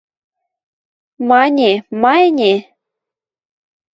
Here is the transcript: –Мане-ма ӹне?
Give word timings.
–Мане-ма 1.29 2.13
ӹне? 2.27 2.53